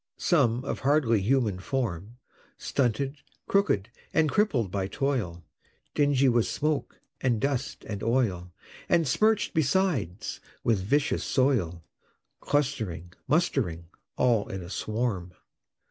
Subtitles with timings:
[0.17, 2.17] Some, of hardly human form,
[2.57, 3.17] Stunted,
[3.47, 5.43] crooked, and crippled by toil;
[5.93, 8.51] Dingy with smoke and dust and oil,
[8.89, 11.83] And smirch'd besides with vicious soil,
[12.39, 15.33] Clustering, mustering, all in a swarm.